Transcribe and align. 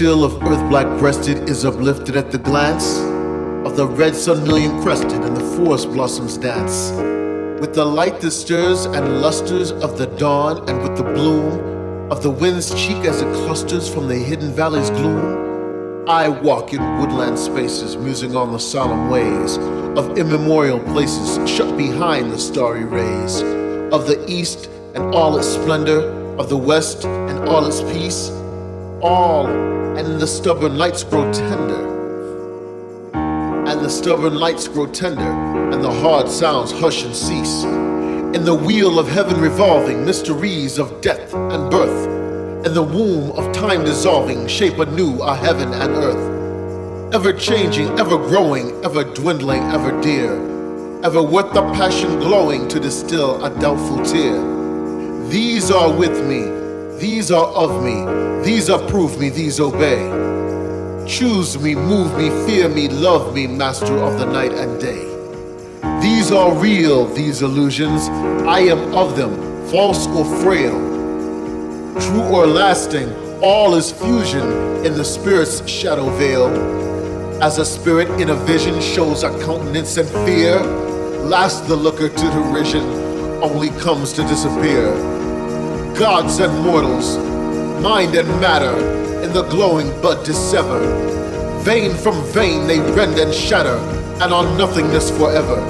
of 0.00 0.42
earth 0.44 0.66
black 0.70 0.86
breasted 0.98 1.46
is 1.50 1.66
uplifted 1.66 2.16
at 2.16 2.32
the 2.32 2.38
glance 2.38 2.96
of 3.66 3.76
the 3.76 3.86
red 3.86 4.16
sun 4.16 4.42
million 4.44 4.80
crested 4.80 5.22
and 5.22 5.36
the 5.36 5.56
forest 5.56 5.90
blossoms 5.90 6.38
dance. 6.38 6.90
With 7.60 7.74
the 7.74 7.84
light 7.84 8.18
that 8.22 8.30
stirs 8.30 8.86
and 8.86 9.20
lusters 9.20 9.72
of 9.72 9.98
the 9.98 10.06
dawn 10.06 10.66
and 10.70 10.82
with 10.82 10.96
the 10.96 11.02
bloom 11.02 12.10
of 12.10 12.22
the 12.22 12.30
wind's 12.30 12.74
cheek 12.74 13.04
as 13.04 13.20
it 13.20 13.30
clusters 13.44 13.92
from 13.92 14.08
the 14.08 14.16
hidden 14.16 14.54
valley's 14.54 14.88
gloom, 14.88 16.08
I 16.08 16.28
walk 16.28 16.72
in 16.72 16.80
woodland 16.98 17.38
spaces 17.38 17.98
musing 17.98 18.34
on 18.34 18.52
the 18.52 18.58
solemn 18.58 19.10
ways 19.10 19.58
of 19.98 20.16
immemorial 20.16 20.80
places 20.80 21.36
shut 21.48 21.76
behind 21.76 22.32
the 22.32 22.38
starry 22.38 22.84
rays 22.84 23.42
of 23.92 24.06
the 24.06 24.24
east 24.26 24.70
and 24.94 25.14
all 25.14 25.36
its 25.36 25.48
splendor, 25.48 26.00
of 26.38 26.48
the 26.48 26.56
west 26.56 27.04
and 27.04 27.46
all 27.50 27.66
its 27.66 27.82
peace, 27.82 28.30
all 29.02 29.79
and 30.00 30.18
the 30.18 30.26
stubborn 30.26 30.78
lights 30.78 31.04
grow 31.04 31.30
tender. 31.30 33.12
And 33.12 33.80
the 33.82 33.90
stubborn 33.90 34.34
lights 34.34 34.66
grow 34.66 34.86
tender, 34.86 35.30
and 35.72 35.84
the 35.84 35.90
hard 35.90 36.26
sounds 36.26 36.72
hush 36.72 37.04
and 37.04 37.14
cease. 37.14 37.64
In 38.34 38.44
the 38.46 38.54
wheel 38.54 38.98
of 38.98 39.08
heaven 39.08 39.38
revolving, 39.38 40.06
mysteries 40.06 40.78
of 40.78 41.02
death 41.02 41.34
and 41.34 41.70
birth, 41.70 42.06
in 42.66 42.72
the 42.72 42.82
womb 42.82 43.32
of 43.32 43.52
time 43.52 43.84
dissolving, 43.84 44.48
shape 44.48 44.78
anew 44.78 45.20
a 45.20 45.36
heaven 45.36 45.74
and 45.74 45.92
earth. 45.92 47.14
Ever 47.14 47.34
changing, 47.34 47.88
ever 47.98 48.16
growing, 48.16 48.82
ever 48.82 49.04
dwindling, 49.04 49.62
ever 49.64 50.00
dear, 50.00 50.32
ever 51.04 51.22
with 51.22 51.52
the 51.52 51.62
passion 51.74 52.18
glowing 52.20 52.68
to 52.68 52.80
distill 52.80 53.44
a 53.44 53.50
doubtful 53.60 54.02
tear. 54.02 55.28
These 55.28 55.70
are 55.70 55.92
with 55.92 56.26
me, 56.26 56.59
these 57.00 57.30
are 57.30 57.46
of 57.46 57.82
me, 57.82 58.44
these 58.44 58.68
approve 58.68 59.18
me, 59.18 59.30
these 59.30 59.58
obey. 59.58 60.04
Choose 61.06 61.58
me, 61.58 61.74
move 61.74 62.14
me, 62.18 62.28
fear 62.46 62.68
me, 62.68 62.88
love 62.88 63.34
me, 63.34 63.46
master 63.46 63.96
of 63.96 64.18
the 64.18 64.26
night 64.26 64.52
and 64.52 64.78
day. 64.78 65.06
These 66.02 66.30
are 66.30 66.54
real, 66.54 67.06
these 67.06 67.40
illusions. 67.40 68.10
I 68.46 68.60
am 68.60 68.94
of 68.94 69.16
them, 69.16 69.34
false 69.68 70.06
or 70.08 70.26
frail. 70.42 70.78
True 72.00 72.36
or 72.36 72.46
lasting, 72.46 73.10
all 73.42 73.76
is 73.76 73.90
fusion 73.90 74.84
in 74.84 74.92
the 74.92 75.04
spirit's 75.04 75.66
shadow 75.66 76.10
veil. 76.18 76.48
As 77.42 77.56
a 77.56 77.64
spirit 77.64 78.10
in 78.20 78.28
a 78.28 78.34
vision 78.34 78.78
shows 78.78 79.22
a 79.22 79.30
countenance 79.42 79.96
and 79.96 80.08
fear, 80.26 80.60
last 81.24 81.66
the 81.66 81.76
looker 81.76 82.10
to 82.10 82.30
derision 82.30 82.84
only 83.42 83.70
comes 83.80 84.12
to 84.12 84.22
disappear 84.24 85.19
gods 86.00 86.38
and 86.38 86.62
mortals, 86.62 87.18
mind 87.82 88.14
and 88.14 88.26
matter, 88.40 88.74
in 89.22 89.34
the 89.34 89.42
glowing 89.50 89.88
bud 90.00 90.24
dissever. 90.24 90.80
Vein 91.60 91.94
from 91.94 92.24
vein 92.32 92.66
they 92.66 92.80
rend 92.96 93.18
and 93.18 93.34
shatter, 93.34 93.76
and 94.22 94.32
on 94.32 94.56
nothingness 94.56 95.10
forever. 95.10 95.60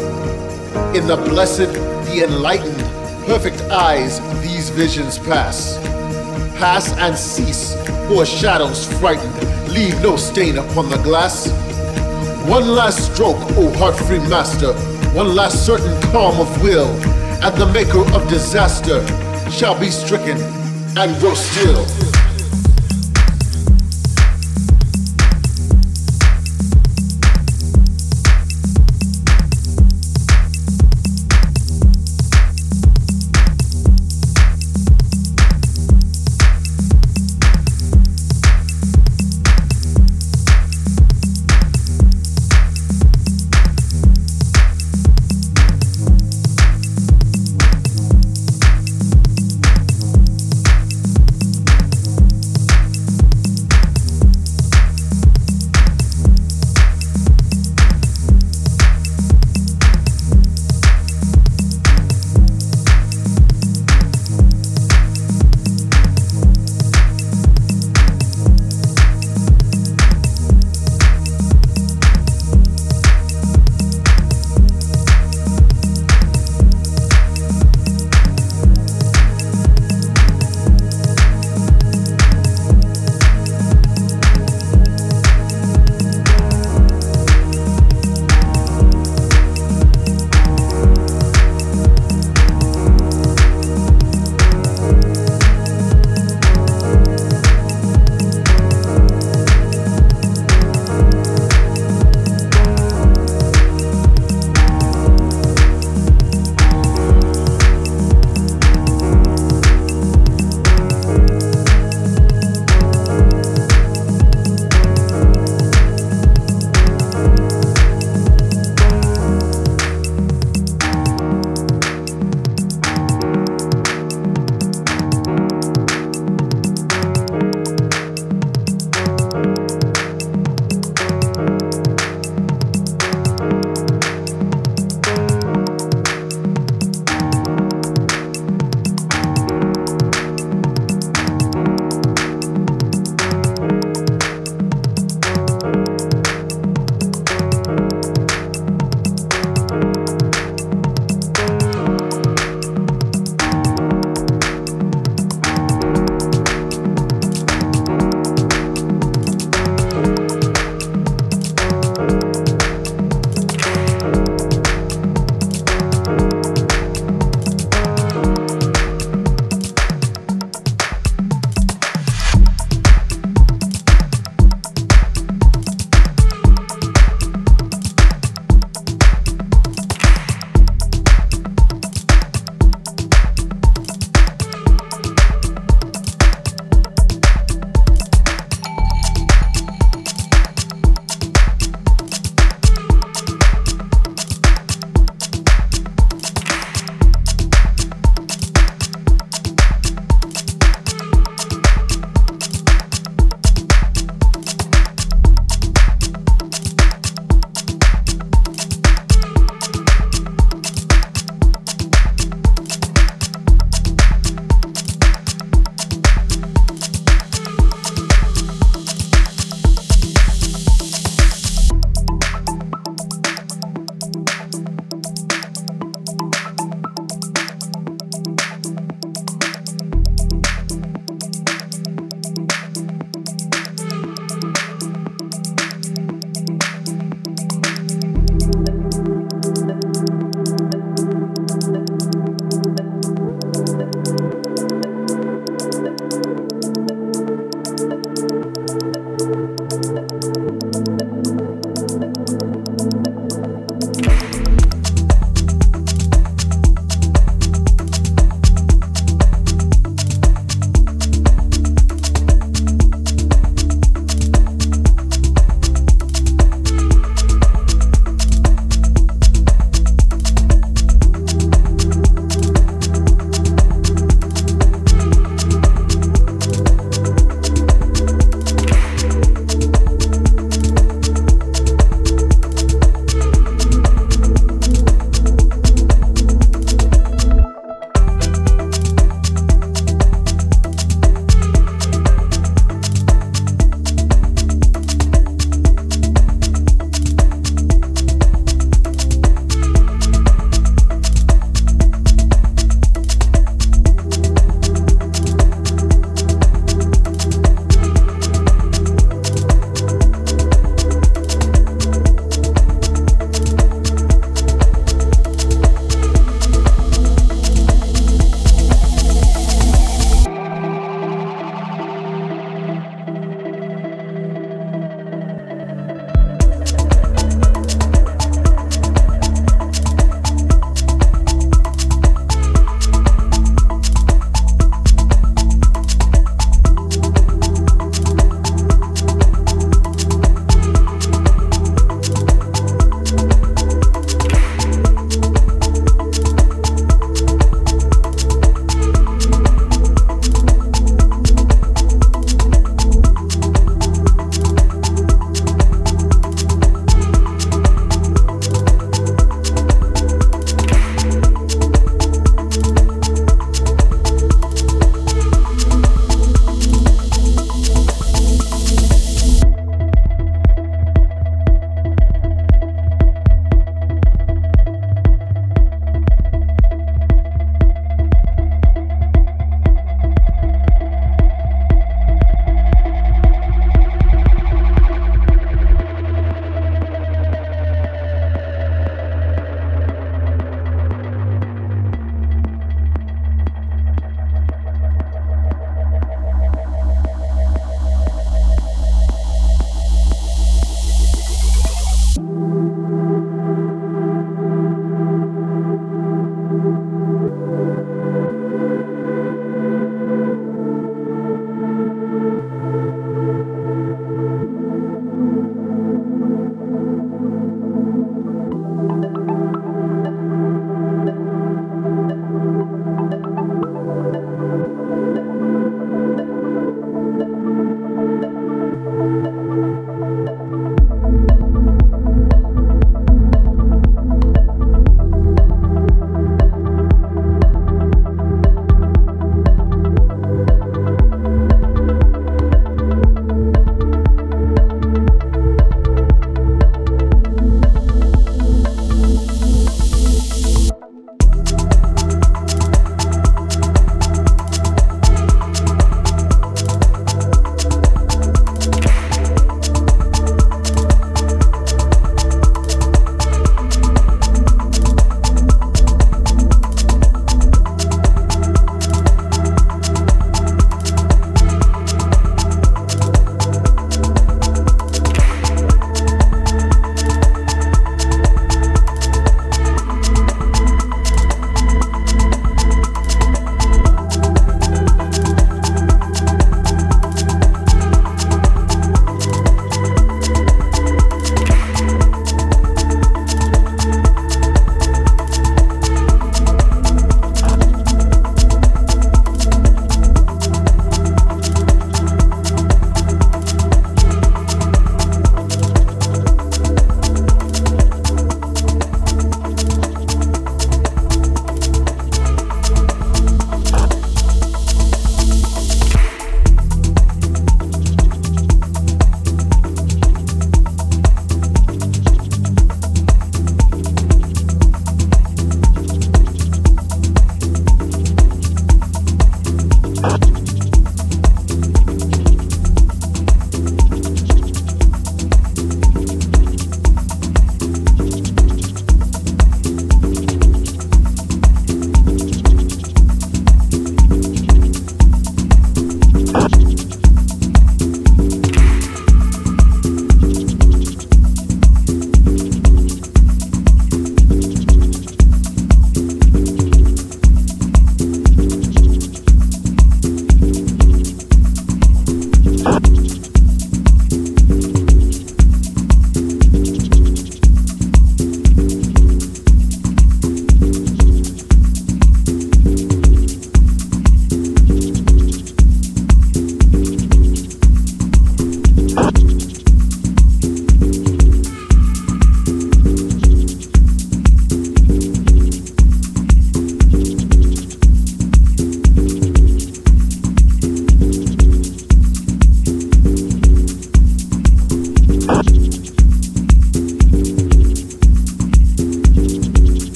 In 0.97 1.09
the 1.09 1.16
blessed, 1.16 1.73
the 2.07 2.23
enlightened, 2.23 2.79
perfect 3.27 3.61
eyes 3.73 4.21
these 4.40 4.71
visions 4.71 5.19
pass. 5.19 5.79
Pass 6.61 6.93
and 6.99 7.19
cease, 7.19 7.75
or 8.09 8.25
shadows 8.25 8.87
frightened, 9.01 9.35
leave 9.71 10.01
no 10.01 10.16
stain 10.16 10.59
upon 10.59 10.90
the 10.90 10.99
glass. 10.99 11.51
One 12.49 12.69
last 12.69 13.12
stroke, 13.12 13.43
O 13.57 13.69
heart-free 13.79 14.21
master, 14.29 14.75
one 15.12 15.35
last 15.35 15.66
certain 15.66 16.01
calm 16.12 16.38
of 16.38 16.62
will, 16.62 16.87
and 17.43 17.57
the 17.61 17.66
maker 17.66 18.09
of 18.14 18.29
disaster 18.29 19.05
shall 19.51 19.79
be 19.79 19.91
stricken 19.91 20.39
and 20.97 21.19
grow 21.21 21.35
still. 21.35 22.10